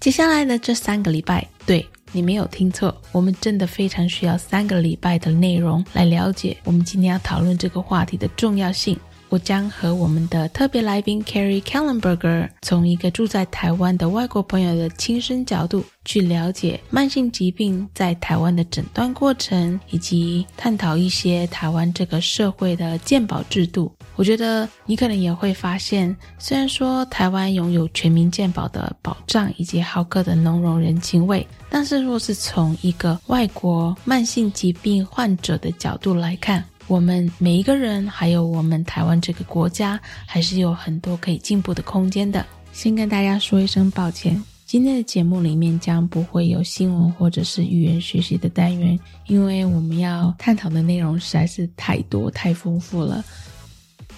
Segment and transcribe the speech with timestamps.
[0.00, 8.98] 接下来的这三个礼拜，对你没有听错，我们真的非常需要三个礼拜的内容来了解我们今天要讨论这个话题的重要性。
[9.30, 23.92] 我将和我们的特别来宾 Carrie Kellenberger 从一个住在台湾的外国朋友的亲身角度去了解慢性疾病在台湾的诊断过程，以及探讨一些台湾这个社会的健保制度。
[24.16, 42.44] 我觉得你可能也会发现，虽然说台湾拥有全民健保的保障以及好客的浓浓人情味，但是若是从一个外国慢性疾病患者的角度来看，我们每一个人，还有我们台湾这个国家，还是有很多可以进步的空间的。
[42.72, 53.24] 先跟大家说一声抱歉，今天的节目里面将不会有新闻或者是语言学习的单元，因为我们要探讨的内容实在是太多太丰富了。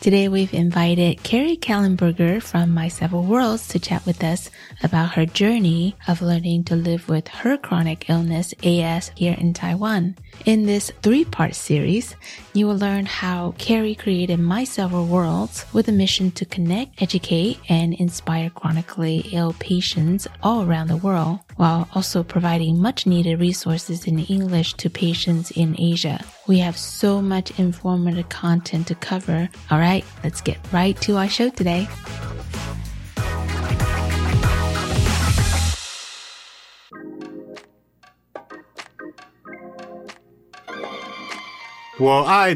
[0.03, 4.51] Today we've invited Carrie Kellenberger from My Several Worlds to chat with us
[4.83, 10.17] about her journey of learning to live with her chronic illness AS here in Taiwan.
[10.45, 12.17] In this three-part series,
[12.53, 17.61] you will learn how Carrie created My Several Worlds with a mission to connect, educate,
[17.69, 24.07] and inspire chronically ill patients all around the world, while also providing much needed resources
[24.07, 26.25] in English to patients in Asia.
[26.47, 29.49] We have so much informative content to cover.
[29.71, 31.89] All right, let's get right to our show today.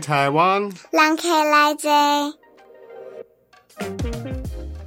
[0.00, 0.72] Taiwan.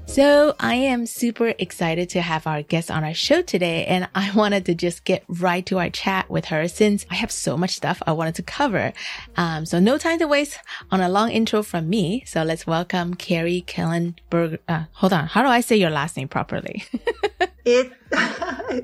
[0.09, 3.85] So I am super excited to have our guest on our show today.
[3.85, 7.31] And I wanted to just get right to our chat with her since I have
[7.31, 8.91] so much stuff I wanted to cover.
[9.37, 10.57] Um, so no time to waste
[10.89, 12.23] on a long intro from me.
[12.25, 14.57] So let's welcome Carrie Kellenberg.
[14.67, 15.27] Uh, hold on.
[15.27, 16.83] How do I say your last name properly?
[17.69, 17.93] it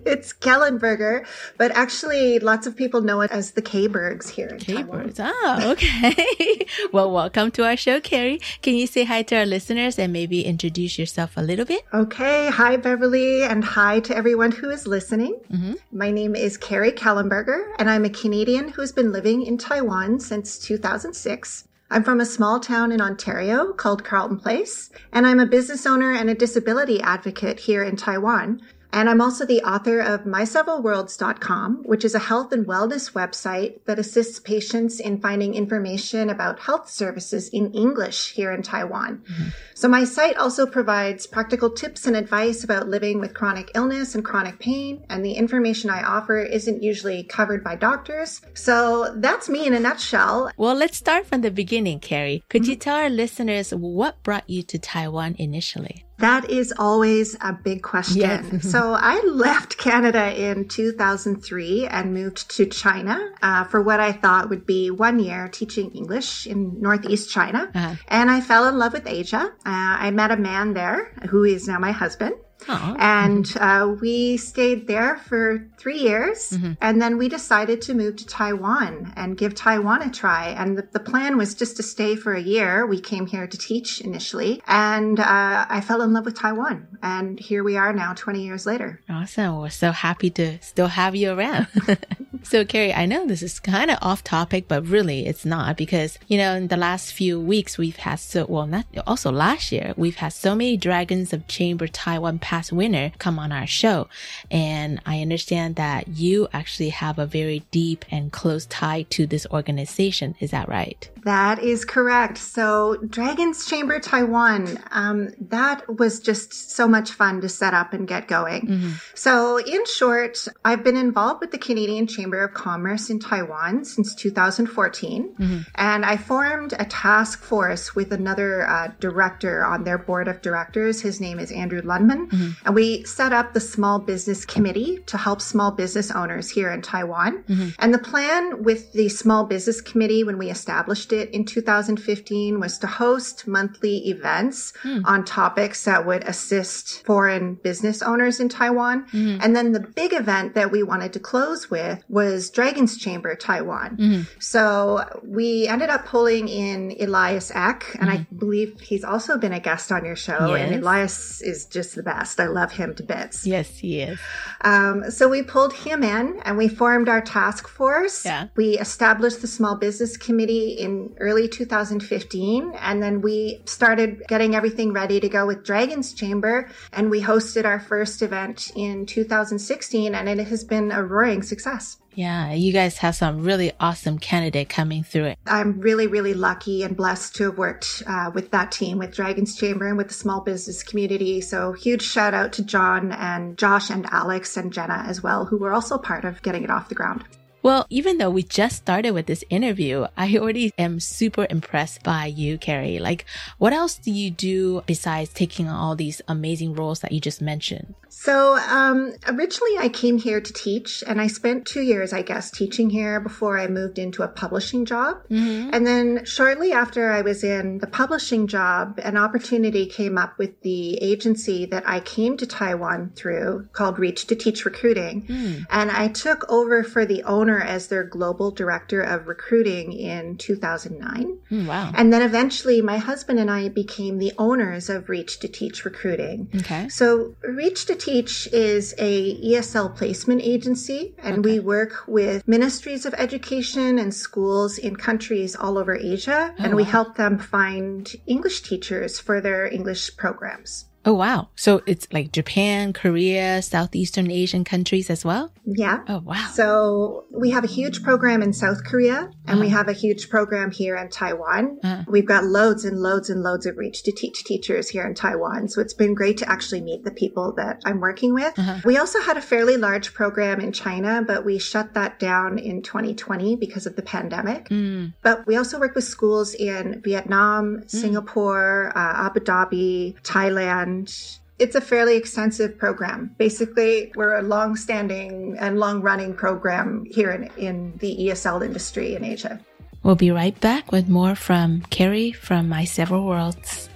[0.06, 1.26] it's Kellenberger,
[1.58, 5.20] but actually lots of people know it as the K-Bergs here in K-Bergs.
[5.20, 6.68] Oh, okay.
[6.92, 8.40] well, welcome to our show, Carrie.
[8.62, 11.84] Can you say hi to our listeners and maybe introduce yourself a little bit?
[11.94, 12.50] Okay.
[12.52, 15.40] Hi, Beverly, and hi to everyone who is listening.
[15.52, 15.74] Mm-hmm.
[15.92, 20.60] My name is Carrie Kellenberger, and I'm a Canadian who's been living in Taiwan since
[20.60, 21.68] 2006.
[21.92, 26.14] I'm from a small town in Ontario called Carleton Place, and I'm a business owner
[26.14, 28.62] and a disability advocate here in Taiwan.
[28.96, 34.00] And I'm also the author of myseveralworlds.com, which is a health and wellness website that
[34.00, 39.22] assists patients in finding information about health services in English here in Taiwan.
[39.30, 39.50] Mm-hmm.
[39.74, 44.24] So my site also provides practical tips and advice about living with chronic illness and
[44.24, 45.04] chronic pain.
[45.10, 48.40] And the information I offer isn't usually covered by doctors.
[48.54, 50.52] So that's me in a nutshell.
[50.56, 52.46] Well, let's start from the beginning, Carrie.
[52.48, 52.72] Could mm-hmm.
[52.72, 56.05] you tell our listeners what brought you to Taiwan initially?
[56.20, 58.22] That is always a big question.
[58.22, 58.72] Yes.
[58.72, 64.50] so I left Canada in 2003 and moved to China uh, for what I thought
[64.50, 67.70] would be one year teaching English in Northeast China.
[67.74, 67.96] Uh-huh.
[68.08, 69.52] And I fell in love with Asia.
[69.66, 72.36] Uh, I met a man there who is now my husband.
[72.62, 72.96] Aww.
[73.00, 76.50] And uh, we stayed there for three years.
[76.50, 76.74] Mm-hmm.
[76.82, 80.50] And then we decided to move to Taiwan and give Taiwan a try.
[80.50, 82.86] And the, the, plan was just to stay for a year.
[82.88, 84.62] We came here to teach initially.
[84.68, 86.88] And uh, I fell in love with Taiwan.
[87.04, 89.00] And here we are now, 20 years later.
[89.08, 89.60] Awesome.
[89.60, 91.68] We're so happy to still have you around.
[92.46, 96.20] So, Carrie, I know this is kind of off topic, but really it's not because,
[96.28, 99.96] you know, in the last few weeks, we've had so, well, not also last year,
[99.98, 104.08] we've had so many Dragons of Chamber Taiwan past winner come on our show.
[104.52, 109.48] And I understand that you actually have a very deep and close tie to this
[109.52, 110.36] organization.
[110.40, 111.10] Is that right?
[111.24, 112.38] That is correct.
[112.38, 118.08] So, Dragons Chamber Taiwan, um, that was just so much fun to set up and
[118.08, 118.68] get going.
[118.68, 118.92] Mm-hmm.
[119.16, 123.86] So, in short, I've been involved with the Canadian Chamber Chamber of Commerce in Taiwan
[123.86, 125.36] since 2014.
[125.36, 125.58] Mm-hmm.
[125.76, 131.02] And I formed a task force with another uh, director on their board of directors.
[131.02, 132.32] His name is Andrew Lundman.
[132.36, 132.68] Mm-hmm.
[132.68, 136.82] And we set up the Small Business Committee to help small business owners here in
[136.82, 137.44] Taiwan.
[137.44, 137.70] Mm-hmm.
[137.80, 142.78] And the plan with the Small Business Committee, when we established it in 2015, was
[142.80, 145.02] to host monthly events mm.
[145.06, 149.06] on topics that would assist foreign business owners in Taiwan.
[149.06, 149.40] Mm-hmm.
[149.42, 153.98] And then the big event that we wanted to close with was Dragon's Chamber Taiwan.
[153.98, 154.22] Mm-hmm.
[154.40, 158.22] So we ended up pulling in Elias Eck, and mm-hmm.
[158.22, 160.56] I believe he's also been a guest on your show.
[160.56, 160.72] Yes.
[160.72, 162.25] And Elias is just the best.
[162.40, 163.46] I love him to bits.
[163.46, 164.20] Yes, he is.
[164.62, 168.26] Um, so we pulled him in and we formed our task force.
[168.26, 168.48] Yeah.
[168.56, 174.94] We established the Small Business Committee in early 2015, and then we started getting everything
[174.94, 180.28] ready to go with Dragon's Chamber, and we hosted our first event in 2016, and
[180.30, 181.98] it has been a roaring success.
[182.16, 185.40] Yeah, you guys have some really awesome candidate coming through it.
[185.46, 189.56] I'm really, really lucky and blessed to have worked uh, with that team, with Dragon's
[189.56, 191.42] Chamber and with the small business community.
[191.42, 195.58] So huge shout out to John and Josh and Alex and Jenna as well, who
[195.58, 197.26] were also part of getting it off the ground.
[197.66, 202.28] Well, even though we just started with this interview, I already am super impressed by
[202.28, 203.00] you, Carrie.
[203.00, 203.26] Like,
[203.58, 207.42] what else do you do besides taking on all these amazing roles that you just
[207.42, 207.96] mentioned?
[208.18, 212.50] So, um, originally I came here to teach and I spent two years, I guess,
[212.50, 215.18] teaching here before I moved into a publishing job.
[215.30, 215.72] Mm-hmm.
[215.74, 220.62] And then shortly after I was in the publishing job, an opportunity came up with
[220.62, 225.24] the agency that I came to Taiwan through called Reach to Teach Recruiting.
[225.24, 225.66] Mm.
[225.70, 231.38] And I took over for the owner as their global director of recruiting in 2009.
[231.52, 231.92] Mm, wow.
[231.94, 236.50] And then eventually my husband and I became the owners of Reach to Teach Recruiting.
[236.56, 236.90] Okay.
[236.90, 241.54] So Reach to Teach is a ESL placement agency and okay.
[241.54, 246.76] we work with ministries of education and schools in countries all over Asia oh, and
[246.76, 246.90] we wow.
[246.90, 250.86] help them find English teachers for their English programs.
[251.06, 251.50] Oh, wow.
[251.56, 255.52] So it's like Japan, Korea, Southeastern Asian countries as well?
[255.66, 256.04] Yeah.
[256.08, 256.50] Oh, wow.
[256.54, 259.60] So we have a huge program in South Korea and uh-huh.
[259.60, 261.80] we have a huge program here in Taiwan.
[261.84, 262.04] Uh-huh.
[262.08, 265.70] We've got loads and loads and loads of reach to teach teachers here in Taiwan.
[265.70, 268.58] So it's been great to actually meet the people that I'm working with.
[268.58, 268.80] Uh-huh.
[268.84, 272.82] We also had a fairly large program in China, but we shut that down in
[272.82, 274.70] 2020 because of the pandemic.
[274.70, 275.14] Mm.
[275.22, 277.90] But we also work with schools in Vietnam, mm.
[277.90, 283.34] Singapore, uh, Abu Dhabi, Thailand, and it's a fairly extensive program.
[283.38, 289.16] Basically, we're a long standing and long running program here in, in the ESL industry
[289.16, 289.60] in Asia.
[290.04, 293.90] We'll be right back with more from Carrie from My Several Worlds.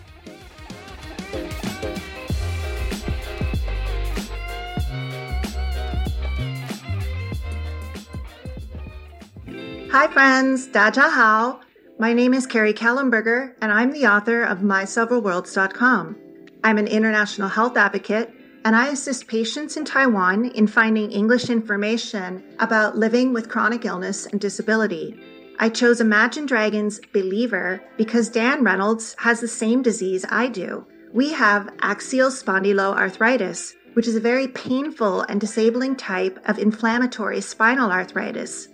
[9.92, 10.68] Hi, friends.
[10.68, 11.60] Daja Hao.
[11.98, 16.29] My name is Carrie Kellenberger, and I'm the author of MySeveralWorlds.com.
[16.64, 18.34] I'm an international health advocate,
[18.66, 24.26] and I assist patients in Taiwan in finding English information about living with chronic illness
[24.26, 25.20] and disability.
[25.58, 30.86] I chose Imagine Dragons Believer because Dan Reynolds has the same disease I do.
[31.14, 37.92] We have axial spondyloarthritis, which is a very painful and disabling type of inflammatory spinal
[37.92, 38.68] arthritis.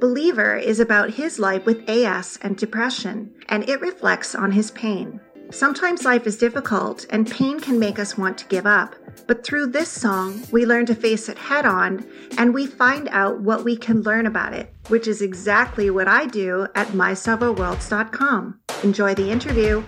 [0.00, 5.20] Believer is about his life with AS and depression, and it reflects on his pain.
[5.54, 8.96] Sometimes life is difficult and pain can make us want to give up.
[9.28, 12.04] But through this song, we learn to face it head on
[12.36, 16.26] and we find out what we can learn about it, which is exactly what I
[16.26, 18.60] do at myseveralworlds.com.
[18.82, 19.84] Enjoy the interview.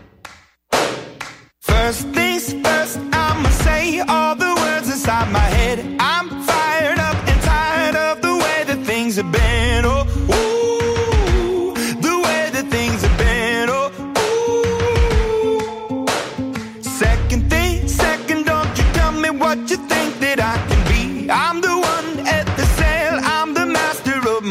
[1.62, 5.96] First things first, I'ma say all the words inside my head.
[5.98, 6.45] I'm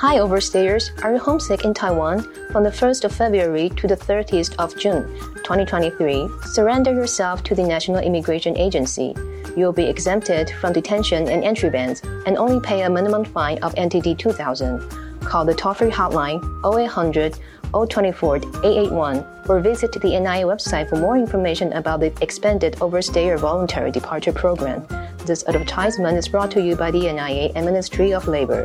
[0.00, 2.22] Hi overstayers, are you homesick in Taiwan?
[2.52, 5.04] From the 1st of February to the 30th of June
[5.44, 9.14] 2023, surrender yourself to the National Immigration Agency.
[9.54, 13.58] You will be exempted from detention and entry bans and only pay a minimum fine
[13.58, 14.80] of NTD 2000.
[15.20, 17.36] call the toll free hotline 0800
[17.70, 23.90] 024 881 or visit the NIA website for more information about the expanded Overstayer Voluntary
[23.90, 24.82] Departure Program.
[25.26, 28.64] This advertisement is brought to you by the NIA and Ministry of Labor.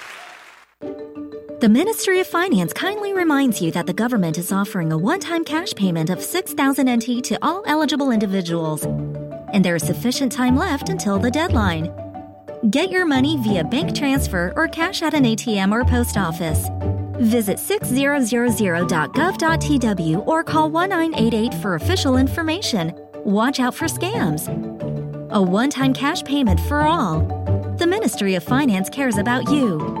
[1.61, 5.45] The Ministry of Finance kindly reminds you that the government is offering a one time
[5.45, 8.83] cash payment of 6,000 NT to all eligible individuals,
[9.53, 11.93] and there is sufficient time left until the deadline.
[12.71, 16.67] Get your money via bank transfer or cash at an ATM or post office.
[17.19, 22.91] Visit 6000.gov.tw or call 1988 for official information.
[23.23, 24.49] Watch out for scams.
[25.29, 27.19] A one time cash payment for all.
[27.77, 30.00] The Ministry of Finance cares about you.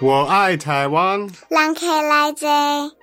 [0.00, 1.20] 我爱台湾。
[1.48, 2.96] 人客来坐。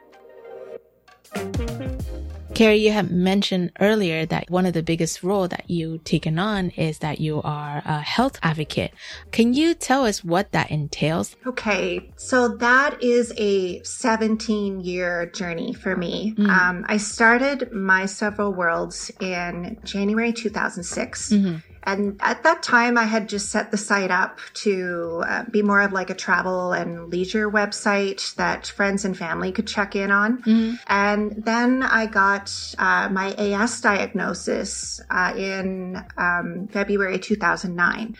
[2.54, 6.70] Carrie, you have mentioned earlier that one of the biggest role that you taken on
[6.78, 8.92] is that you are a health advocate.
[9.32, 11.36] Can you tell us what that entails?
[11.48, 16.36] Okay, so that is a 17 year journey for me.
[16.38, 16.48] Mm.
[16.48, 21.32] Um, I started my several worlds in January 2006.
[21.32, 21.64] Mhm.
[21.85, 25.81] And at that time, I had just set the site up to uh, be more
[25.81, 30.43] of like a travel and leisure website that friends and family could check in on.
[30.87, 38.15] And then I got uh, my AS diagnosis uh, in um, February 2009.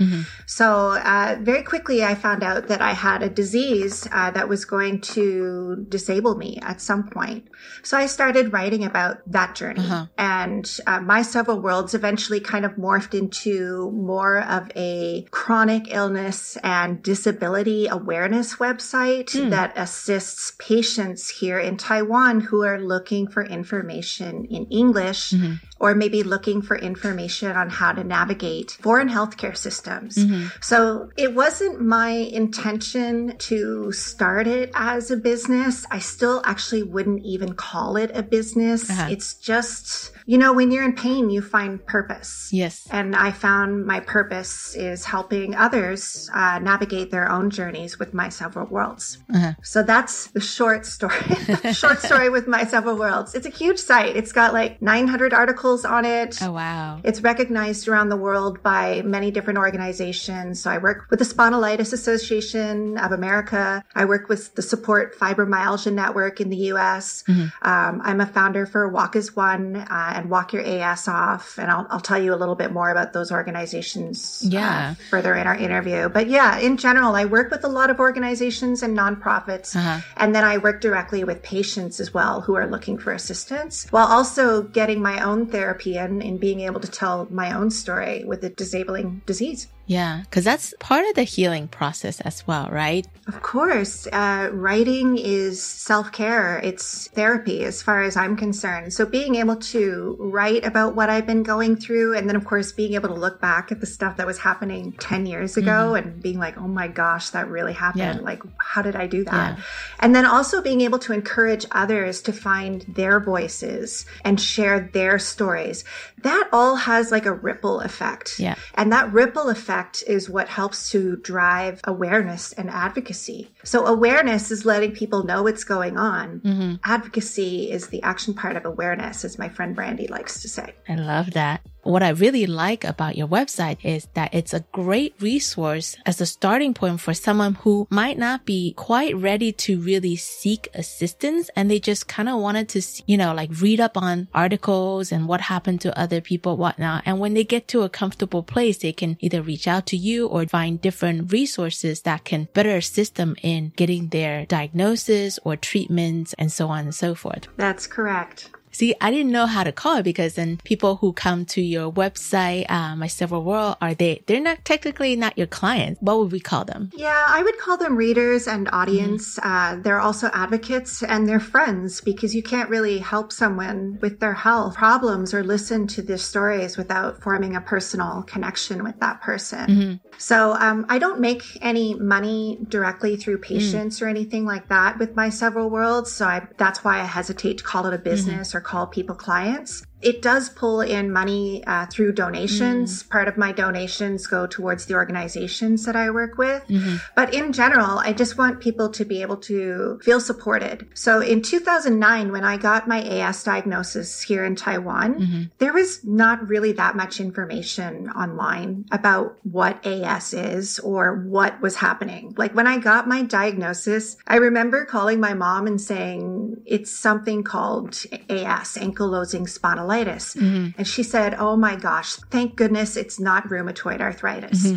[0.47, 4.65] So uh, very quickly, I found out that I had a disease uh, that was
[4.65, 7.49] going to disable me at some point.
[7.83, 9.83] So I started writing about that journey,
[10.17, 13.48] and uh, my several worlds eventually kind of morphed into
[13.93, 19.51] more of a chronic illness and disability awareness website hmm.
[19.51, 25.55] that assists patients here in Taiwan who are looking for information in English mm-hmm.
[25.81, 30.19] Or maybe looking for information on how to navigate foreign healthcare systems.
[30.61, 35.87] So it wasn't my intention to start it as a business.
[35.91, 38.91] I still actually wouldn't even call it a business.
[38.91, 39.09] Uh-huh.
[39.11, 42.51] It's just, you know, when you're in pain, you find purpose.
[42.53, 42.87] Yes.
[42.91, 48.29] And I found my purpose is helping others uh, navigate their own journeys with my
[48.29, 49.19] several worlds.
[49.33, 49.53] Uh-huh.
[49.63, 51.21] So that's the short story.
[51.73, 53.35] short story with my several worlds.
[53.35, 54.17] It's a huge site.
[54.17, 56.39] It's got like 900 articles on it.
[56.43, 57.01] Oh, wow.
[57.05, 60.61] It's recognized around the world by many different organizations.
[60.63, 63.85] So I work with the Spondylitis Association of America.
[63.95, 67.25] I work with the Support Fibromyalgia Network in the U.S.
[67.29, 71.71] Um, I'm a founder for Walk as One uh, and Walk Your AS Off, and
[71.71, 75.57] I'll, I'll tell you a little bit more about those organizations uh, further in our
[75.57, 76.09] interview.
[76.09, 80.01] But yeah, in general, I work with a lot of organizations and nonprofits, Uh-huh.
[80.17, 84.07] and then I work directly with patients as well who are looking for assistance, while
[84.07, 88.45] also getting my own therapy and, in being able to tell my own story with
[88.45, 89.69] a disabling disease.
[89.89, 93.07] Yeah, because that's part of the healing process as well, right?
[93.27, 94.07] Of course.
[94.07, 98.93] Uh, writing is self care, it's therapy as far as I'm concerned.
[98.93, 102.71] So being able to write about what I've been going through, and then, of course,
[102.71, 106.09] being able to look back at the stuff that was happening 10 years ago mm-hmm.
[106.09, 108.21] and being like, oh my gosh, that really happened.
[108.21, 108.25] Yeah.
[108.25, 109.57] Like, how did I do that?
[109.57, 109.65] Yeah.
[110.01, 115.19] And then also being able to encourage others to find their voices and share their
[115.19, 115.85] stories.
[116.19, 118.39] That all has like a ripple effect.
[118.39, 118.57] Yeah.
[118.75, 123.51] And that ripple effect is what helps to drive awareness and advocacy.
[123.65, 126.41] So awareness is letting people know what's going on.
[126.41, 126.75] Mm-hmm.
[126.85, 130.75] Advocacy is the action part of awareness, as my friend Brandy likes to say.
[130.89, 131.61] I love that.
[131.89, 136.27] What I really like about your website is that it's a great resource as a
[136.27, 141.71] starting point for someone who might not be quite ready to really seek assistance and
[141.71, 145.41] they just kind of wanted to, you know, like read up on articles and what
[145.41, 147.05] happened to other people, whatnot.
[147.07, 150.27] And when they get to a comfortable place, they can either reach out to you
[150.27, 156.35] or find different resources that can better assist them in getting their diagnosis or treatments
[156.39, 157.49] and so on and so forth.
[157.57, 158.51] That's correct.
[158.73, 161.93] See, I didn't know how to call it because then people who come to your
[161.93, 166.01] website, uh, My Several World, are they, they're not technically not your clients.
[166.01, 166.91] What would we call them?
[166.95, 169.39] Yeah, I would call them readers and audience.
[169.39, 169.79] Mm-hmm.
[169.79, 174.35] Uh, they're also advocates and they're friends because you can't really help someone with their
[174.35, 179.67] health problems or listen to their stories without forming a personal connection with that person.
[179.67, 180.09] Mm-hmm.
[180.19, 183.43] So, um, I don't make any money directly through mm.
[183.43, 184.03] patients mm.
[184.03, 186.13] or anything like that with My Several Worlds.
[186.13, 188.58] So I, that's why I hesitate to call it a business mm-hmm.
[188.59, 189.85] Or call people clients.
[190.01, 193.03] It does pull in money uh, through donations.
[193.03, 193.11] Mm.
[193.11, 196.67] Part of my donations go towards the organizations that I work with.
[196.69, 196.97] Mm-hmm.
[197.17, 200.89] But in general, I just want people to be able to feel supported.
[200.95, 205.43] So in 2009, when I got my AS diagnosis here in Taiwan, mm-hmm.
[205.59, 211.75] there was not really that much information online about what AS is or what was
[211.75, 212.35] happening.
[212.37, 217.43] Like when I got my diagnosis, I remember calling my mom and saying, it's something
[217.43, 220.79] called AS, ankylosing spondylitis mm-hmm.
[220.79, 224.67] And she said, Oh my gosh, thank goodness it's not rheumatoid arthritis.
[224.67, 224.77] Mm-hmm.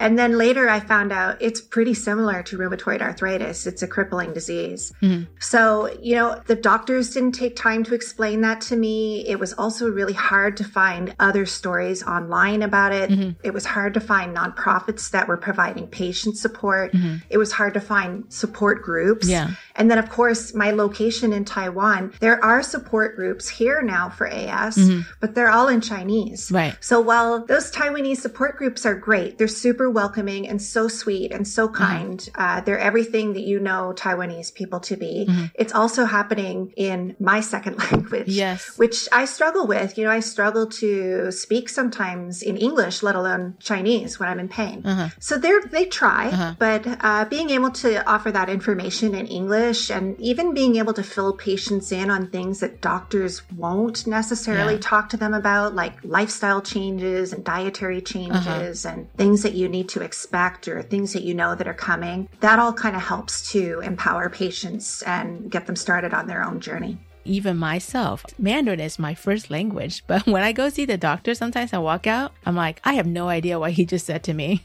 [0.00, 3.66] And then later I found out it's pretty similar to rheumatoid arthritis.
[3.66, 4.92] It's a crippling disease.
[5.02, 5.24] Mm-hmm.
[5.40, 9.26] So, you know, the doctors didn't take time to explain that to me.
[9.26, 13.10] It was also really hard to find other stories online about it.
[13.10, 13.30] Mm-hmm.
[13.42, 16.92] It was hard to find nonprofits that were providing patient support.
[16.92, 17.16] Mm-hmm.
[17.28, 19.28] It was hard to find support groups.
[19.28, 19.50] Yeah.
[19.78, 24.26] And then, of course, my location in Taiwan, there are support groups here now for
[24.26, 25.02] AS, mm-hmm.
[25.20, 26.50] but they're all in Chinese.
[26.50, 26.76] Right.
[26.80, 31.46] So while those Taiwanese support groups are great, they're super welcoming and so sweet and
[31.46, 31.76] so mm-hmm.
[31.76, 32.18] kind.
[32.18, 32.42] Mm-hmm.
[32.42, 35.26] Uh, they're everything that you know Taiwanese people to be.
[35.28, 35.44] Mm-hmm.
[35.54, 38.28] It's also happening in my second language.
[38.28, 38.76] Yes.
[38.76, 39.96] Which I struggle with.
[39.96, 44.48] You know, I struggle to speak sometimes in English, let alone Chinese when I'm in
[44.48, 44.82] pain.
[44.84, 45.08] Uh-huh.
[45.20, 46.54] So they're, they try, uh-huh.
[46.58, 50.94] but uh, being able to offer that information in English English and even being able
[50.94, 54.80] to fill patients in on things that doctors won't necessarily yeah.
[54.80, 58.94] talk to them about, like lifestyle changes and dietary changes uh-huh.
[58.94, 62.28] and things that you need to expect or things that you know that are coming.
[62.40, 66.60] That all kind of helps to empower patients and get them started on their own
[66.60, 66.98] journey
[67.28, 68.24] even myself.
[68.38, 72.06] Mandarin is my first language, but when I go see the doctor, sometimes I walk
[72.06, 74.64] out, I'm like, I have no idea what he just said to me.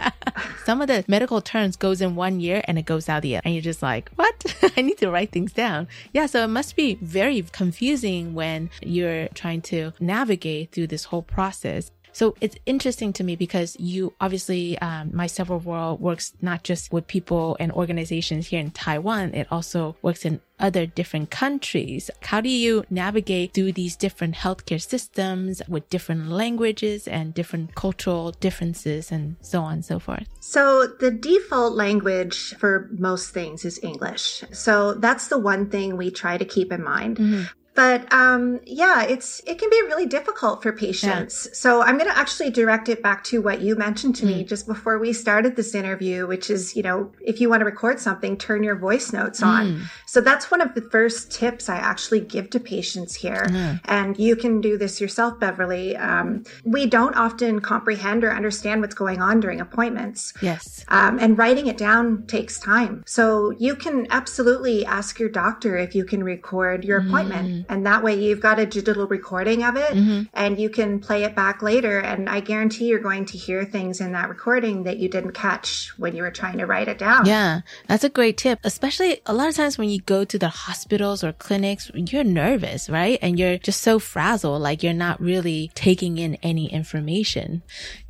[0.64, 3.42] Some of the medical terms goes in one year and it goes out the other.
[3.44, 4.56] And you're just like, what?
[4.76, 5.88] I need to write things down.
[6.12, 6.26] Yeah.
[6.26, 11.90] So it must be very confusing when you're trying to navigate through this whole process.
[12.16, 16.90] So it's interesting to me because you obviously, um, My Several World works not just
[16.90, 22.10] with people and organizations here in Taiwan, it also works in other different countries.
[22.22, 28.30] How do you navigate through these different healthcare systems with different languages and different cultural
[28.30, 30.26] differences and so on and so forth?
[30.40, 34.42] So the default language for most things is English.
[34.52, 37.18] So that's the one thing we try to keep in mind.
[37.18, 37.42] Mm-hmm.
[37.76, 41.46] But um, yeah, it's it can be really difficult for patients.
[41.46, 41.52] Yeah.
[41.54, 44.28] So I'm going to actually direct it back to what you mentioned to mm.
[44.28, 47.66] me just before we started this interview, which is you know if you want to
[47.66, 49.66] record something, turn your voice notes on.
[49.66, 49.82] Mm.
[50.06, 53.78] So that's one of the first tips I actually give to patients here, mm.
[53.84, 55.94] and you can do this yourself, Beverly.
[55.98, 60.32] Um, we don't often comprehend or understand what's going on during appointments.
[60.40, 63.04] Yes, um, and writing it down takes time.
[63.06, 68.02] So you can absolutely ask your doctor if you can record your appointment And that
[68.02, 70.22] way you've got a digital recording of it Mm-hmm.
[70.34, 71.98] and you can play it back later.
[71.98, 75.92] And I guarantee you're going to hear things in that recording that you didn't catch
[75.96, 77.26] when you were trying to write it down.
[77.26, 78.58] Yeah, that's a great tip.
[78.64, 82.88] Especially a lot of times when you go to the hospitals or clinics, you're nervous,
[82.90, 83.18] right?
[83.22, 87.62] And you're just so frazzled, like you're not really taking in any information.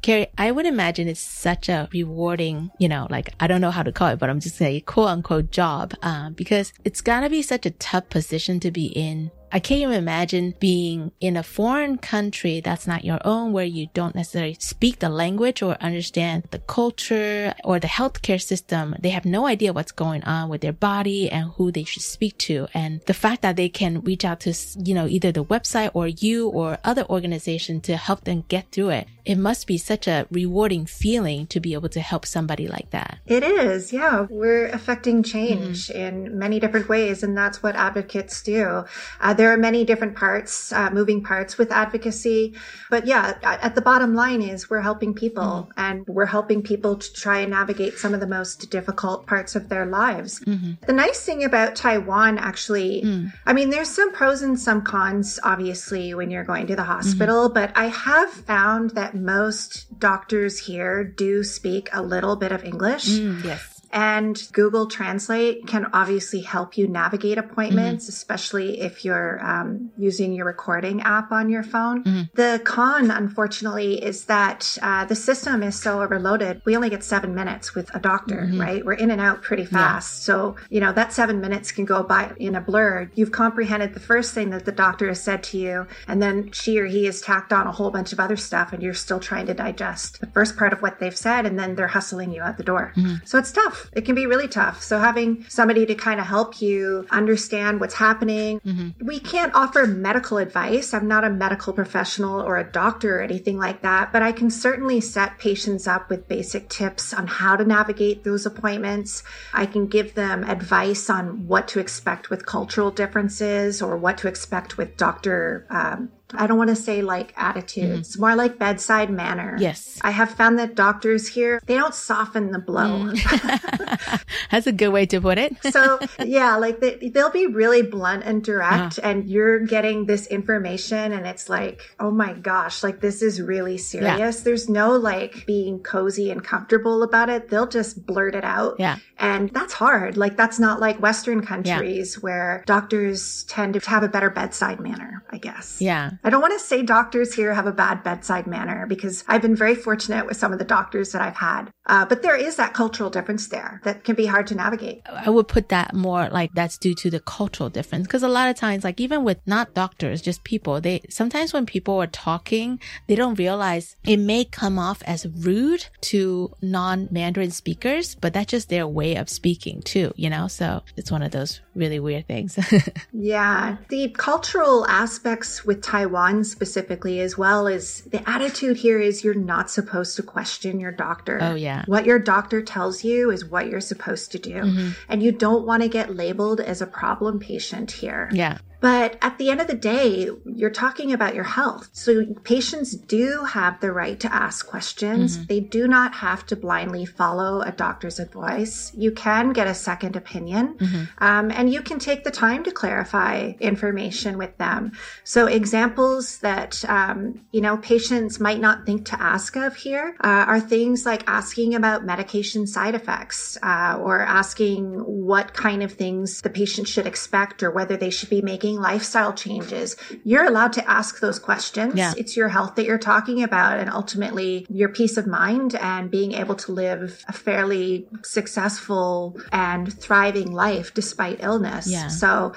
[0.06, 3.82] Carrie, I would imagine it's such a rewarding, you know, like I don't know how
[3.82, 7.42] to call it, but I'm just saying quote unquote job, um, because it's gotta be
[7.42, 9.32] such a tough position to be in.
[9.52, 13.86] I can't even imagine being in a foreign country that's not your own, where you
[13.94, 18.96] don't necessarily speak the language or understand the culture or the healthcare system.
[18.98, 22.36] They have no idea what's going on with their body and who they should speak
[22.38, 22.66] to.
[22.74, 26.08] And the fact that they can reach out to, you know, either the website or
[26.08, 29.08] you or other organization to help them get through it.
[29.24, 33.18] It must be such a rewarding feeling to be able to help somebody like that.
[33.26, 34.26] It is, yeah.
[34.28, 35.98] We're affecting change mm-hmm.
[35.98, 38.84] in many different ways, and that's what advocates do.
[39.20, 42.54] Uh, there are many different parts, uh, moving parts with advocacy,
[42.90, 45.80] but yeah, at at the bottom line is we're helping people, mm-hmm.
[45.86, 49.68] and we're helping people to try and navigate some of the most difficult parts of
[49.68, 50.40] their lives.
[50.40, 50.72] Mm-hmm.
[50.86, 53.32] The nice thing about Taiwan, actually, mm.
[53.44, 57.48] I mean, there's some pros and some cons, obviously, when you're going to the hospital,
[57.48, 63.06] but I have found that most doctors here do speak a little bit of English.
[63.08, 63.75] Mm, yes.
[63.92, 70.46] And Google Translate can obviously help you navigate appointments, especially if you're um, using your
[70.46, 72.02] recording app on your phone.
[72.34, 76.62] The con, unfortunately, is that uh, the system is so overloaded.
[76.64, 78.84] We only get seven minutes with a doctor, right?
[78.84, 80.24] We're in and out pretty fast.
[80.24, 83.10] So, you know, that seven minutes can go by in a blur.
[83.14, 86.78] You've comprehended the first thing that the doctor has said to you, and then she
[86.78, 89.46] or he has tacked on a whole bunch of other stuff, and you're still trying
[89.46, 92.56] to digest the first part of what they've said, and then they're hustling you out
[92.58, 92.92] the door.
[93.24, 93.75] So it's tough.
[93.92, 94.82] It can be really tough.
[94.82, 98.60] So having somebody to kind of help you understand what's happening.
[99.00, 100.94] We can't offer medical advice.
[100.94, 104.50] I'm not a medical professional or a doctor or anything like that, but I can
[104.50, 109.22] certainly set patients up with basic tips on how to navigate those appointments.
[109.52, 114.28] I can give them advice on what to expect with cultural differences or what to
[114.28, 118.20] expect with doctor um, I don't want to say like attitudes, mm-hmm.
[118.20, 119.56] more like bedside manner.
[119.60, 119.98] Yes.
[120.02, 123.12] I have found that doctors here, they don't soften the blow.
[123.12, 124.24] Mm.
[124.50, 125.54] That's a good way to put it.
[125.70, 129.08] so yeah, like they, they'll be really blunt and direct uh-huh.
[129.08, 133.78] and you're getting this information and it's like, oh my gosh, like this is really
[133.78, 134.40] serious.
[134.40, 137.48] There's no like being cozy and comfortable about it.
[137.50, 138.76] They'll just blurt it out.
[138.78, 138.96] Yeah.
[139.18, 140.16] And that's hard.
[140.16, 145.24] Like that's not like Western countries where doctors tend to have a better bedside manner,
[145.30, 145.80] I guess.
[145.80, 146.10] Yeah.
[146.24, 149.56] I don't want to say doctors here have a bad bedside manner because I've been
[149.56, 151.70] very fortunate with some of the doctors that I've had.
[151.86, 155.02] Uh, but there is that cultural difference there that can be hard to navigate.
[155.08, 158.06] I would put that more like that's due to the cultural difference.
[158.06, 161.66] Cause a lot of times, like even with not doctors, just people, they sometimes when
[161.66, 167.50] people are talking, they don't realize it may come off as rude to non Mandarin
[167.50, 170.48] speakers, but that's just their way of speaking too, you know?
[170.48, 172.58] So it's one of those really weird things.
[173.12, 179.34] Yeah, the cultural aspects with Taiwan specifically, as well as the attitude here is you're
[179.34, 181.38] not supposed to question your doctor.
[181.40, 181.75] Oh, yeah.
[181.86, 184.54] What your doctor tells you is what you're supposed to do.
[184.54, 184.94] Mhm.
[185.08, 188.30] And you don't want to get labeled as a problem patient here.
[188.32, 188.58] yeah.
[188.80, 191.88] But at the end of the day, you're talking about your health.
[191.92, 195.38] So patients do have the right to ask questions.
[195.38, 195.48] Mhm.
[195.48, 198.92] They do not have to blindly follow a doctor's advice.
[198.96, 200.74] You can get a second opinion.
[200.78, 201.08] Mhm.
[201.18, 204.92] Um, and you can take the time to clarify information with them.
[205.24, 210.44] So examples that, um, you know, patients might not think to ask of here uh,
[210.46, 216.42] are things like asking about medication side effects uh, or asking what kind of things
[216.42, 219.96] the patient should expect or whether they should be making lifestyle changes.
[220.24, 221.94] You're allowed to ask those questions.
[221.94, 222.12] Yeah.
[222.16, 226.32] It's your health that you're talking about and ultimately your peace of mind and being
[226.32, 231.86] able to live a fairly successful and thriving life despite illness.
[231.86, 232.08] Yeah.
[232.08, 232.54] So,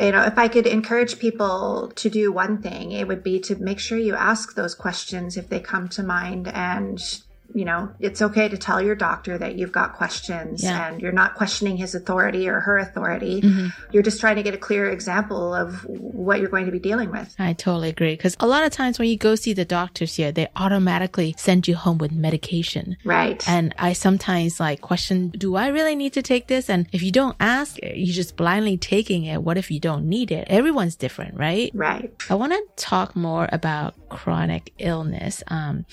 [0.00, 3.56] you know, if I could encourage people to do one thing, it would be to
[3.56, 6.98] make sure you ask those questions if they come to mind and
[7.54, 10.88] you know, it's okay to tell your doctor that you've got questions Yeah.
[10.88, 13.40] and you're not questioning his authority or her authority.
[13.42, 13.72] Mhm.
[13.92, 17.10] You're just trying to get a clear example of what you're going to be dealing
[17.10, 17.34] with.
[17.38, 18.14] I totally agree.
[18.14, 21.66] Because a lot of times when you go see the doctors here, they automatically send
[21.66, 22.96] you home with medication.
[23.04, 23.42] Right.
[23.48, 26.68] And I sometimes like question, do I really need to take this?
[26.70, 29.42] And if you don't ask, you're just blindly taking it.
[29.42, 30.46] What if you don't need it?
[30.48, 31.70] Everyone's different, right?
[31.74, 32.12] Right.
[32.28, 35.42] I want to talk more about chronic illness.
[35.48, 35.84] Um,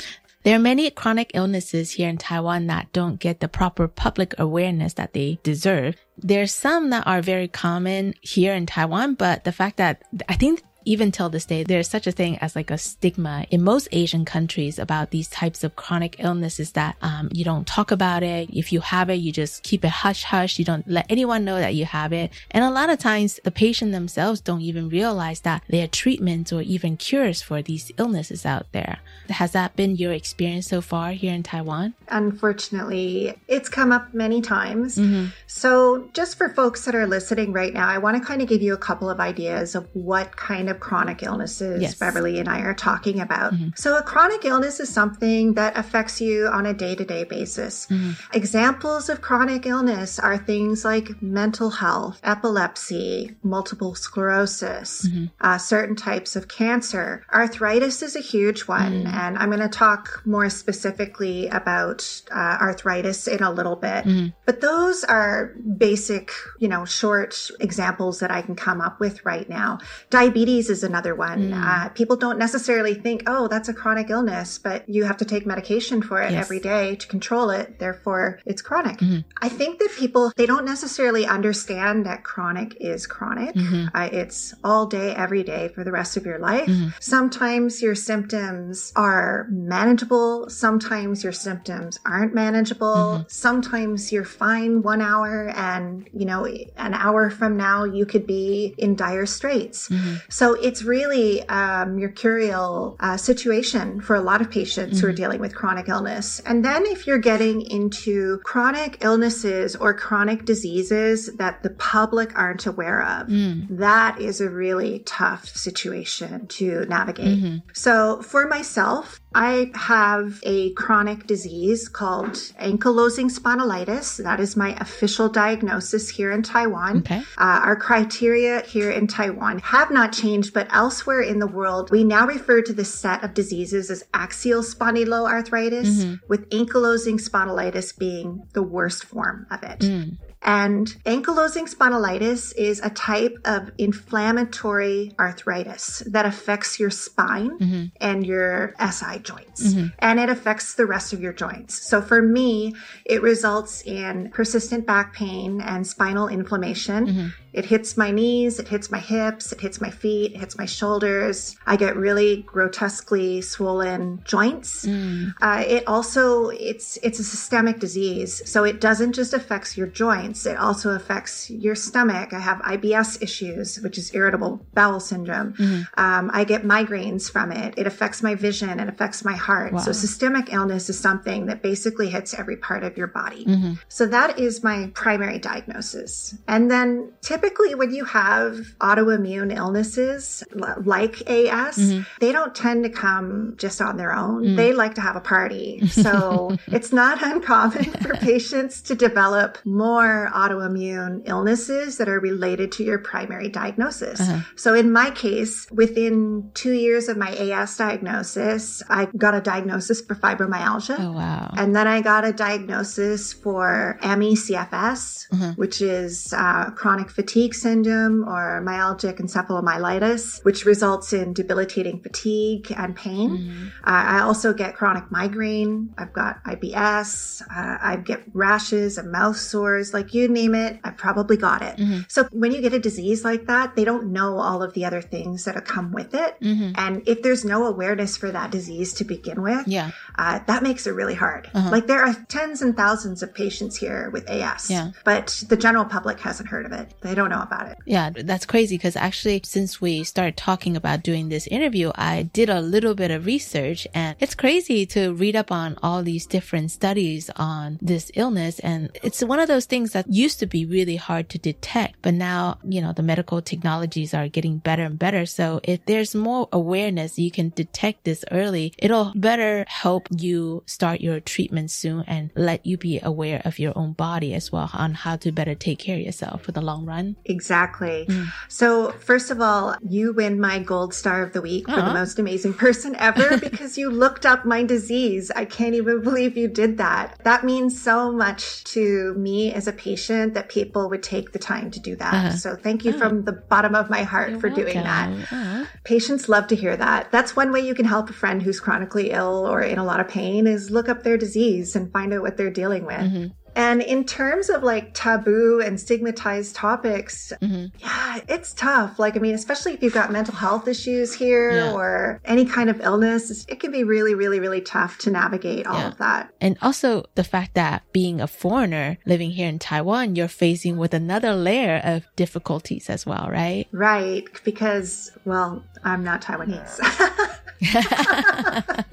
[0.48, 4.94] there are many chronic illnesses here in Taiwan that don't get the proper public awareness
[4.94, 5.98] that they deserve.
[6.18, 10.64] There's some that are very common here in Taiwan, but the fact that I think
[10.88, 14.24] even till this day, there's such a thing as like a stigma in most Asian
[14.24, 18.50] countries about these types of chronic illnesses that um, you don't talk about it.
[18.50, 20.58] If you have it, you just keep it hush hush.
[20.58, 22.32] You don't let anyone know that you have it.
[22.52, 26.54] And a lot of times the patient themselves don't even realize that there are treatments
[26.54, 29.00] or even cures for these illnesses out there.
[29.30, 31.96] Has that been your experience so far here in Taiwan?
[32.08, 34.98] Unfortunately, it's come up many times.
[34.98, 35.28] Mm-hmm.
[35.48, 38.62] So just for folks that are listening right now, I want to kind of give
[38.62, 41.96] you a couple of ideas of what kind of chronic illnesses yes.
[41.96, 43.54] Beverly and I are talking about.
[43.54, 43.70] Mm-hmm.
[43.76, 47.88] So, a chronic illness is something that affects you on a day to day basis.
[47.88, 48.12] Mm-hmm.
[48.36, 55.26] Examples of chronic illness are things like mental health, epilepsy, multiple sclerosis, mm-hmm.
[55.42, 57.26] uh, certain types of cancer.
[57.34, 59.14] Arthritis is a huge one, mm.
[59.14, 64.06] and I'm going to talk more specifically about uh, arthritis in a little bit.
[64.06, 64.28] Mm-hmm.
[64.46, 69.48] But those are basic, you know, short examples that I can come up with right
[69.50, 69.80] now.
[70.10, 71.52] Diabetes is another one.
[71.52, 71.64] Mm.
[71.64, 75.46] Uh, people don't necessarily think, oh, that's a chronic illness, but you have to take
[75.46, 76.46] medication for it yes.
[76.46, 77.80] every day to control it.
[77.80, 78.98] Therefore, it's chronic.
[78.98, 79.20] Mm-hmm.
[79.42, 83.56] I think that people, they don't necessarily understand that chronic is chronic.
[83.56, 83.96] Mm-hmm.
[83.96, 86.68] Uh, it's all day, every day for the rest of your life.
[86.68, 86.90] Mm-hmm.
[87.00, 90.50] Sometimes your symptoms are manageable.
[90.50, 92.96] Sometimes your symptoms aren't manageable.
[92.96, 93.24] Mm-hmm.
[93.28, 98.74] Sometimes you're fine one hour and, you know, an hour from now you could be
[98.78, 99.90] in dire straits.
[99.90, 100.16] Mm-hmm.
[100.30, 105.00] So it's really a mercurial uh, situation for a lot of patients mm-hmm.
[105.00, 105.16] who are mm-hmm.
[105.16, 106.40] dealing with chronic illness.
[106.46, 112.66] And then if you're getting into chronic illnesses or chronic diseases that the public aren't
[112.66, 113.68] aware of, mm.
[113.78, 117.40] that is a really tough situation to navigate.
[117.40, 117.58] Mm-hmm.
[117.74, 124.24] So for myself, I have a chronic disease called ankylosing spondylitis.
[124.24, 126.98] That is my official diagnosis here in Taiwan.
[126.98, 127.20] Okay.
[127.38, 132.04] Uh, our criteria here in Taiwan have not changed, but elsewhere in the world, we
[132.04, 136.16] now refer to this set of diseases as axial spondyloarthritis, mm-hmm.
[136.28, 139.82] with ankylosing spondylitis being the worst form of it.
[139.82, 140.18] Mm.
[140.42, 147.86] And ankylosing spondylitis is a type of inflammatory arthritis that affects your spine mm-hmm.
[148.00, 149.74] and your SI joints.
[149.74, 149.88] Mm-hmm.
[150.00, 151.82] And it affects the rest of your joints.
[151.88, 157.08] So for me, it results in persistent back pain and spinal inflammation.
[157.08, 157.28] Mm-hmm.
[157.58, 160.68] It hits my knees, it hits my hips, it hits my feet, it hits my
[160.68, 161.56] shoulders.
[161.66, 164.86] I get really grotesquely swollen joints.
[164.86, 165.34] Mm.
[165.42, 170.46] Uh, it also it's it's a systemic disease, so it doesn't just affect your joints;
[170.46, 172.32] it also affects your stomach.
[172.32, 175.54] I have IBS issues, which is irritable bowel syndrome.
[175.54, 176.00] Mm-hmm.
[176.00, 177.74] Um, I get migraines from it.
[177.76, 178.80] It affects my vision.
[178.80, 179.74] It affects my heart.
[179.74, 179.80] Wow.
[179.80, 183.46] So systemic illness is something that basically hits every part of your body.
[183.46, 183.74] Mm-hmm.
[183.88, 190.44] So that is my primary diagnosis, and then typically typically when you have autoimmune illnesses
[190.84, 192.02] like AS, mm-hmm.
[192.20, 194.44] they don't tend to come just on their own.
[194.44, 194.56] Mm.
[194.56, 195.82] They like to have a party.
[196.08, 202.84] So it's not uncommon for patients to develop more autoimmune illnesses that are related to
[202.84, 204.22] your primary diagnosis.
[204.22, 204.42] Uh-huh.
[204.56, 210.02] So in my case, within two years of my AS diagnosis, I got a diagnosis
[210.02, 211.00] for fibromyalgia.
[211.00, 211.52] Oh, wow.
[211.58, 215.52] And then I got a diagnosis for ME CFS, mm-hmm.
[215.60, 222.74] which is uh, chronic fatigue fatigue syndrome or myalgic encephalomyelitis, which results in debilitating fatigue
[222.76, 223.30] and pain.
[223.30, 223.68] Mm-hmm.
[223.84, 225.94] Uh, I also get chronic migraine.
[226.00, 227.44] I've got IBS.
[227.44, 230.80] Uh, I get rashes and mouth sores, like you name it.
[230.84, 231.78] I've probably got it.
[231.78, 232.00] Mm-hmm.
[232.08, 235.02] So when you get a disease like that, they don't know all of the other
[235.02, 236.40] things that come with it.
[236.42, 236.72] Mm-hmm.
[236.76, 239.92] And if there's no awareness for that disease to begin with, yeah.
[240.16, 241.48] Uh, that makes it really hard.
[241.54, 241.70] Uh-huh.
[241.70, 244.92] Like there are tens and thousands of patients here with AS, yeah.
[245.06, 246.94] but the general public hasn't heard of it.
[247.02, 247.78] They don't know about it.
[247.86, 252.50] Yeah, that's crazy because actually, since we started talking about doing this interview, I did
[252.50, 256.72] a little bit of research and it's crazy to read up on all these different
[256.72, 258.60] studies on this illness.
[258.60, 262.14] And it's one of those things that used to be really hard to detect, but
[262.14, 265.26] now, you know, the medical technologies are getting better and better.
[265.26, 268.74] So if there's more awareness, you can detect this early.
[268.78, 273.74] It'll better help you start your treatment soon and let you be aware of your
[273.76, 276.86] own body as well on how to better take care of yourself for the long
[276.86, 277.07] run.
[277.26, 278.06] Exactly.
[278.10, 278.28] Mm.
[278.48, 282.20] So, first of all, you win my gold star of the week for the most
[282.20, 285.32] amazing person ever because you looked up my disease.
[285.36, 287.20] I can't even believe you did that.
[287.24, 291.72] That means so much to me as a patient that people would take the time
[291.72, 292.14] to do that.
[292.14, 292.32] Uh-huh.
[292.32, 292.98] So, thank you oh.
[292.98, 294.66] from the bottom of my heart You're for welcome.
[294.66, 295.10] doing that.
[295.32, 295.66] Uh-huh.
[295.84, 297.12] Patients love to hear that.
[297.12, 300.00] That's one way you can help a friend who's chronically ill or in a lot
[300.00, 302.98] of pain is look up their disease and find out what they're dealing with.
[302.98, 303.28] Mm-hmm.
[303.58, 307.76] And in terms of like taboo and stigmatized topics, mm-hmm.
[307.80, 309.00] yeah, it's tough.
[309.00, 311.74] Like, I mean, especially if you've got mental health issues here Yeah.
[311.74, 315.76] or any kind of illness, it can be really, really, really tough to navigate all
[315.88, 316.30] of that.
[316.40, 320.94] And also the fact that being a foreigner living here in Taiwan, you're facing with
[320.94, 323.68] another layer of difficulties as well, right?
[323.72, 324.26] Right.
[324.44, 326.80] Because, well, I'm not Taiwanese.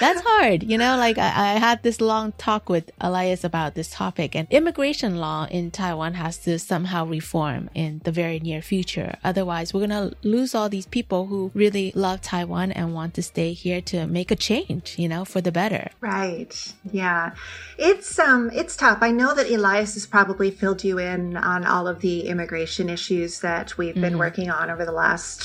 [0.00, 0.62] That's hard.
[0.62, 4.46] You know, like I, I had this long talk with Elias about this topic and
[4.50, 9.16] immigration law in Taiwan has to somehow reform in the very near future.
[9.24, 13.22] Otherwise, we're going to lose all these people who really love Taiwan and want to
[13.22, 15.90] stay here to make a change, you know, for the better.
[16.00, 16.72] Right.
[16.92, 17.32] Yeah.
[17.76, 18.98] It's um it's tough.
[19.00, 23.40] I know that Elias has probably filled you in on all of the immigration issues
[23.40, 24.18] that we've been Mhm.
[24.18, 25.42] working on over the last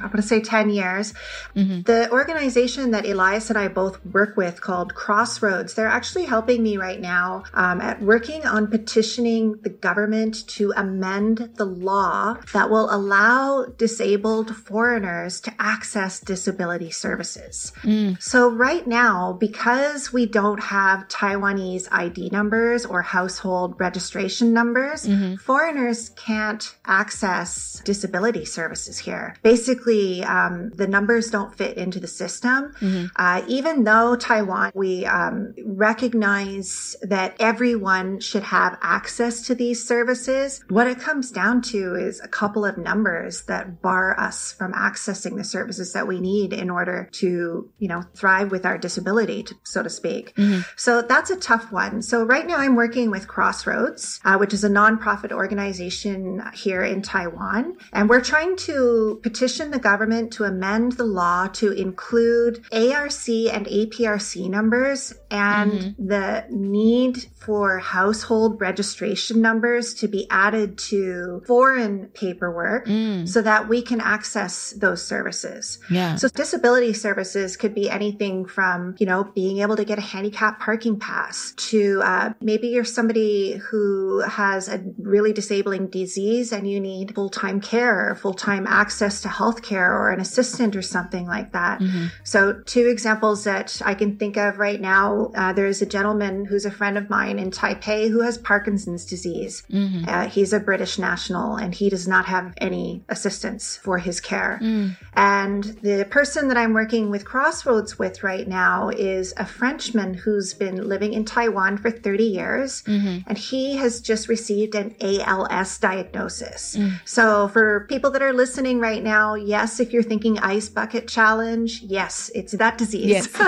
[0.00, 1.14] I'm going to say 10 years.
[1.54, 1.82] Mm-hmm.
[1.82, 6.76] The organization that Elias and I both work with called Crossroads, they're actually helping me
[6.76, 12.94] right now um, at working on petitioning the government to amend the law that will
[12.94, 17.72] allow disabled foreigners to access disability services.
[17.82, 18.20] Mm.
[18.22, 25.36] So right now, because we don't have Taiwanese ID numbers or household registration numbers, mm-hmm.
[25.36, 29.36] foreigners can't access disability services here.
[29.42, 29.85] Basically,
[30.24, 32.74] um, the numbers don't fit into the system.
[33.16, 40.62] Uh, even though Taiwan, we um, recognize that everyone should have access to these services,
[40.68, 45.36] what it comes down to is a couple of numbers that bar us from accessing
[45.36, 49.54] the services that we need in order to, you know, thrive with our disability, to,
[49.62, 50.32] so to speak.
[50.76, 52.02] So that's a tough one.
[52.02, 57.02] So right now I'm working with Crossroads, uh, which is a nonprofit organization here in
[57.02, 57.76] Taiwan.
[57.92, 63.66] And we're trying to petition the government to amend the law to include ARC and
[63.66, 72.86] APRC numbers and the need for household registration numbers to be added to foreign paperwork
[73.26, 75.78] so that we can access those services.
[75.90, 76.16] Yeah.
[76.16, 80.60] So disability services could be anything from, you know, being able to get a handicap
[80.60, 86.80] parking pass to uh, maybe you're somebody who has a really disabling disease and you
[86.80, 89.28] need full-time care full-time access to
[89.66, 91.80] healthcare or an assistant or something like that.
[91.80, 92.06] Mm-hmm.
[92.24, 96.64] So two examples that I can think of right now, uh, there's a gentleman who's
[96.64, 99.62] a friend of mine in Taipei who has Parkinson's disease.
[99.70, 100.08] Mm-hmm.
[100.08, 104.58] Uh, he's a British national and he does not have any assistance for his care.
[104.62, 104.96] Mm.
[105.14, 110.54] And the person that I'm working with Crossroads with right now is a Frenchman who's
[110.54, 112.82] been living in Taiwan for 30 years.
[112.82, 113.28] Mm-hmm.
[113.28, 116.76] And he has just received an ALS diagnosis.
[116.76, 117.00] Mm.
[117.04, 121.82] So for people that are listening right now, yes, if you're thinking ice bucket challenge,
[121.82, 123.28] yes, it's that disease.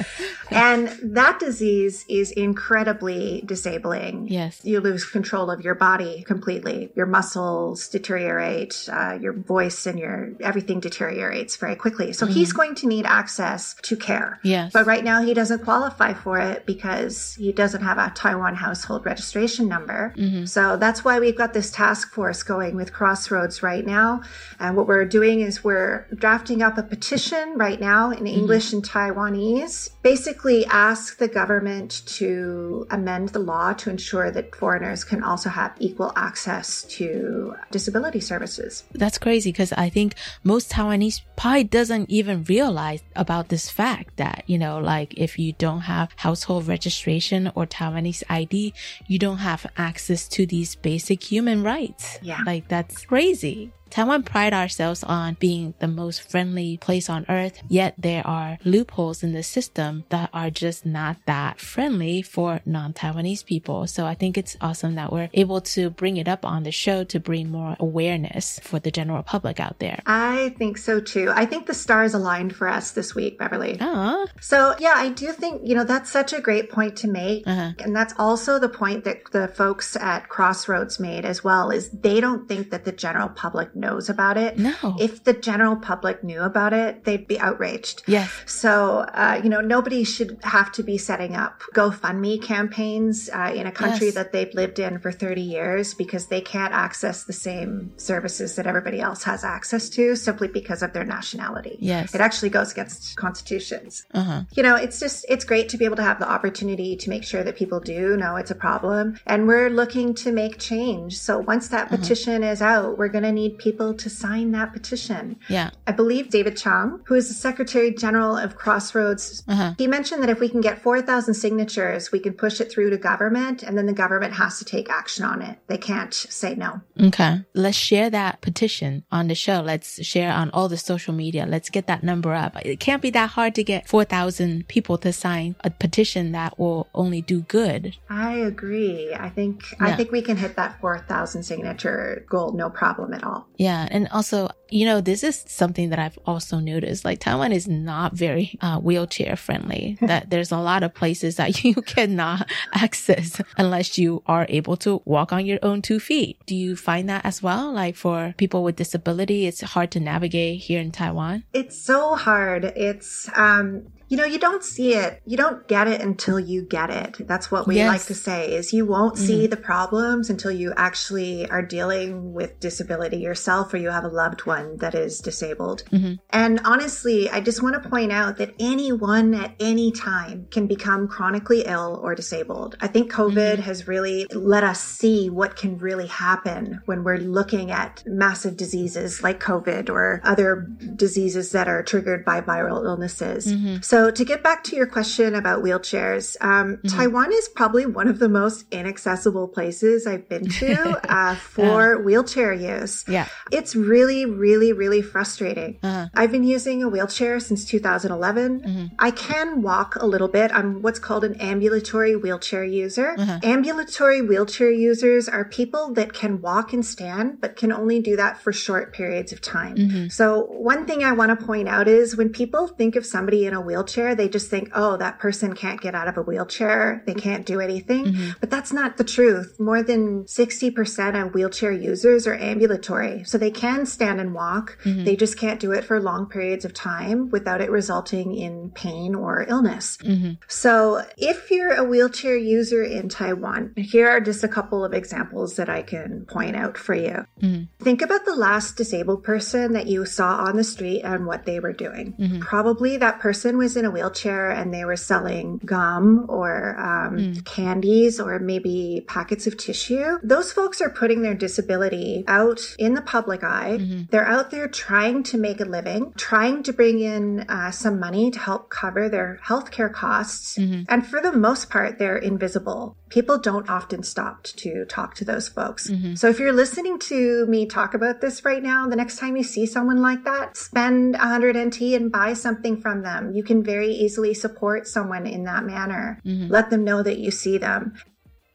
[0.50, 4.28] and that disease is incredibly disabling.
[4.28, 4.60] Yes.
[4.64, 6.90] You lose control of your body completely.
[6.94, 12.12] Your muscles deteriorate, uh, your voice and your everything deteriorates very quickly.
[12.12, 14.40] So he's going to need access to care.
[14.42, 14.72] Yes.
[14.72, 19.06] But right now he doesn't qualify for it because he doesn't have a Taiwan household
[19.06, 20.12] registration number.
[20.46, 24.22] So that's why we've got this task force going with Crossroads right now.
[24.58, 28.26] And what we're doing is we're drafting up a petition right now in mm-hmm.
[28.26, 29.90] English and Taiwanese.
[30.02, 35.72] Basically ask the government to amend the law to ensure that foreigners can also have
[35.78, 38.82] equal access to disability services.
[38.90, 44.44] That's crazy because I think most Taiwanese probably doesn't even realize about this fact that,
[44.46, 48.74] you know, like if you don't have household registration or Taiwanese ID,
[49.06, 52.18] you don't have access to these basic human rights.
[52.20, 52.42] Yeah.
[52.44, 53.72] Like that's crazy.
[53.90, 59.24] Taiwan pride ourselves on being the most friendly place on earth, yet there are loopholes
[59.24, 63.88] in the system that are just not that friendly for non-Taiwanese people.
[63.88, 67.02] So I think it's awesome that we're able to bring it up on the show
[67.02, 70.00] to bring more awareness for the general public out there.
[70.06, 71.29] I think so too.
[71.34, 73.78] I think the stars aligned for us this week, Beverly.
[73.80, 74.26] Oh.
[74.40, 77.46] So, yeah, I do think, you know, that's such a great point to make.
[77.46, 82.20] And that's also the point that the folks at Crossroads made as well is they
[82.20, 84.58] don't think that the general public knows about it.
[84.58, 84.74] No.
[84.98, 88.02] If the general public knew about it, they'd be outraged.
[88.06, 88.30] Yes.
[88.46, 93.66] So, uh, you know, nobody should have to be setting up GoFundMe campaigns uh, in
[93.66, 94.14] a country Yes.
[94.14, 98.66] that they've lived in for 30 years because they can't access the same services that
[98.66, 101.76] everybody else has access to simply because of their nationality.
[101.80, 102.14] Yes.
[102.14, 104.06] It actually goes against constitutions.
[104.20, 104.42] Uh-huh.
[104.56, 107.24] You know, it's just, it's great to be able to have the opportunity to make
[107.24, 109.18] sure that people do know it's a problem.
[109.26, 111.18] And we're looking to make change.
[111.18, 114.72] So once that petition is out, we're going to need people people to sign that
[114.72, 115.24] petition.
[115.48, 115.70] Yeah.
[115.86, 119.74] I believe David Chang, who is the Secretary General of Crossroads, Uh-huh.
[119.78, 122.98] he mentioned that if we can get 4,000 signatures, we can push it through to
[122.98, 125.54] government and then the government has to take action on it.
[125.68, 126.80] They can't say no.
[127.08, 127.32] Okay.
[127.54, 129.58] Let's share that petition on the show.
[129.72, 131.46] Let's share on all the social media.
[131.46, 132.56] Let's get that number up.
[132.64, 136.88] It can't be that hard to get 4,000 people to sign a petition that will
[136.94, 137.96] only do good.
[138.08, 139.14] I agree.
[139.14, 143.46] I think I think we can hit that 4,000 signature goal no problem at all.
[143.56, 143.88] Yeah.
[143.90, 147.04] And also, you know, this is something that I've also noticed.
[147.04, 149.98] Like Taiwan is not very uh, wheelchair friendly.
[150.02, 155.02] that there's a lot of places that you cannot access unless you are able to
[155.04, 156.38] walk on your own two feet.
[156.46, 157.72] Do you find that as well?
[157.72, 161.44] Like for people with disability, it's hard to navigate here in Taiwan.
[161.52, 162.64] It's so hard.
[162.64, 165.22] It's um you know, you don't see it.
[165.24, 167.26] You don't get it until you get it.
[167.28, 167.88] That's what we Yes.
[167.88, 169.50] like to say is you won't see Mhm.
[169.50, 174.46] the problems until you actually are dealing with disability yourself or you have a loved
[174.46, 175.84] one that is disabled.
[175.92, 176.18] Mhm.
[176.30, 181.06] And honestly, I just want to point out that anyone at any time can become
[181.06, 182.76] chronically ill or disabled.
[182.80, 187.70] I think COVID has really let us see what can really happen when we're looking
[187.70, 193.46] at massive diseases like COVID or other diseases that are triggered by viral illnesses.
[193.46, 193.84] Mhm.
[194.00, 198.18] So, to get back to your question about wheelchairs, um, Taiwan is probably one of
[198.18, 203.04] the most inaccessible places I've been to uh, for wheelchair use.
[203.06, 203.28] Yeah.
[203.52, 205.80] It's really, really, really frustrating.
[205.82, 206.08] Uh-huh.
[206.14, 208.92] I've been using a wheelchair since 2011.
[208.98, 210.50] I can walk a little bit.
[210.50, 213.16] I'm what's called an ambulatory wheelchair user.
[213.18, 213.40] Uh-huh.
[213.42, 218.40] Ambulatory wheelchair users are people that can walk and stand, but can only do that
[218.40, 219.76] for short periods of time.
[219.76, 220.10] Mhm.
[220.10, 223.52] So, one thing I want to point out is when people think of somebody in
[223.52, 227.02] a wheelchair, they just think, oh, that person can't get out of a wheelchair.
[227.06, 228.34] They can't do anything.
[228.40, 229.58] But that's not the truth.
[229.58, 233.24] More than 60% of wheelchair users are ambulatory.
[233.24, 234.78] So they can stand and walk.
[234.84, 235.04] Mhm.
[235.04, 239.14] They just can't do it for long periods of time without it resulting in pain
[239.14, 239.98] or illness.
[240.02, 240.38] Mhm.
[240.48, 245.56] So, if you're a wheelchair user in Taiwan, here are just a couple of examples
[245.56, 247.24] that I can point out for you.
[247.42, 247.68] Mhm.
[247.80, 251.60] Think about the last disabled person that you saw on the street and what they
[251.60, 252.14] were doing.
[252.18, 252.40] Mhm.
[252.40, 257.44] Probably that person was in a wheelchair and they were selling gum or um, Mm.
[257.44, 260.18] candies or maybe packets of tissue.
[260.22, 263.78] Those folks are putting their disability out in the public eye.
[264.10, 268.30] They're out there trying to make a living, trying to bring in uh, some money
[268.30, 270.56] to help cover their healthcare costs.
[270.92, 272.96] And for the most part, they're invisible.
[273.08, 275.90] People don't often stop to talk to those folks.
[276.14, 279.42] So if you're listening to me talk about this right now, the next time you
[279.42, 283.32] see someone like that, spend 100 NT and buy something from them.
[283.34, 286.20] You can very easily support someone in that manner.
[286.24, 286.48] Mm-hmm.
[286.56, 287.94] Let them know that you see them.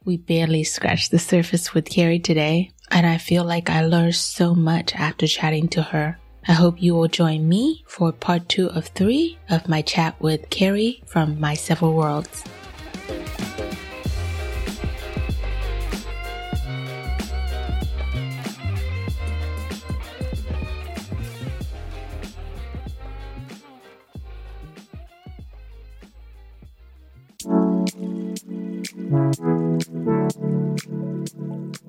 [0.03, 4.53] We barely scratched the surface with Carrie today, and I feel like I learned so
[4.53, 6.19] much after chatting to her.
[6.47, 10.49] I hope you will join me for part two of three of my chat with
[10.51, 12.43] Carrie from My Several Worlds.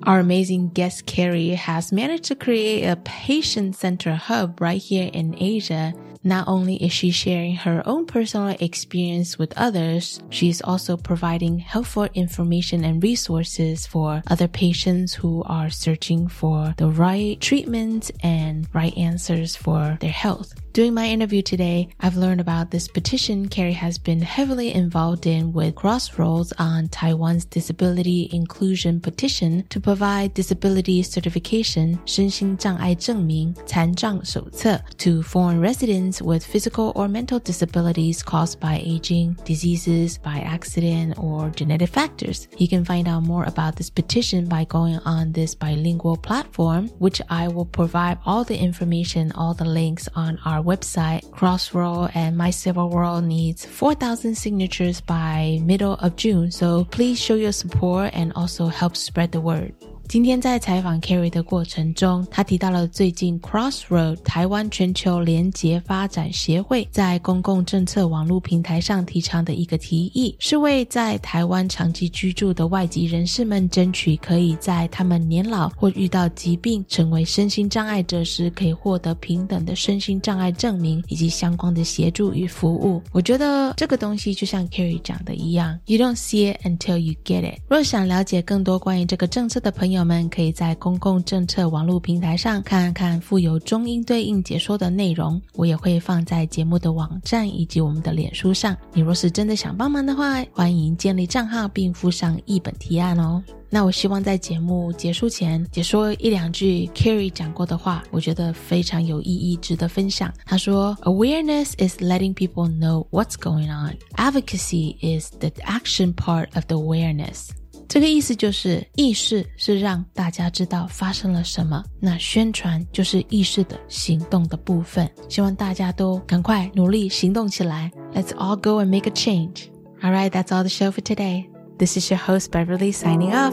[0.03, 5.35] Our amazing guest Carrie has managed to create a patient center hub right here in
[5.37, 5.93] Asia.
[6.23, 12.07] Not only is she sharing her own personal experience with others, she's also providing helpful
[12.13, 18.95] information and resources for other patients who are searching for the right treatments and right
[18.97, 20.53] answers for their health.
[20.76, 25.52] During my interview today, I've learned about this petition Carrie has been heavily involved in
[25.52, 36.22] with Crossroads on Taiwan's disability inclusion petition to provide disability certification 身心障碍证明残障手册 to foreign residents
[36.22, 42.48] with physical or mental disabilities caused by aging, diseases, by accident, or genetic factors.
[42.56, 47.20] You can find out more about this petition by going on this bilingual platform, which
[47.28, 51.31] I will provide all the information, all the links on our website.
[51.31, 57.35] Crossroad and My Several World needs 4,000 signatures by middle of June, so please show
[57.35, 59.73] your support and also help spread the word.
[60.07, 83.01] 今天在采访 Carrie 的过程中，他提到了最近 Crossroad 台湾全球联结发展协会在公共政策网络平台上提倡的一个提议，是为在台湾长期居住的外籍人士们争取可以在他们年老或遇到疾病成为身心障碍者时，可以获得平等的身心障碍证明以及相关的协助与服务。
[83.11, 87.59] 我觉得这个东西就像 Carrie 讲的一样，You don't see it until you get it。
[87.67, 98.77] 若想了解更多关于这个政策的朋友，朋友们可以在公共政策网络平台上看看附有中英对应解说的内容，我也会放在节目的网站以及我们的脸书上。
[98.93, 103.43] 你若是真的想帮忙的话，欢迎建立账号并附上译本提案哦。
[103.71, 110.31] 那我希望在节目结束前解说一两句 Carrie 讲过的话，我觉得非常有意义，值得分享。
[110.45, 113.95] 他说：“Awareness is letting people know what's going on.
[114.15, 117.47] Advocacy is the action part of the awareness.”
[117.88, 125.10] 这个意思就是意识是让大家知道发生了什么，那宣传就是意识的行动的部分。
[125.28, 127.90] 希望大家都赶快努力行动起来。
[128.14, 129.64] Let's all go and make a change.
[130.00, 131.48] All right, that's all the show for today.
[131.78, 133.52] This is your host Beverly signing off.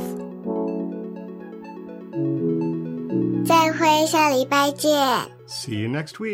[3.46, 4.92] 再会，下礼拜见。
[5.48, 6.28] See you next week.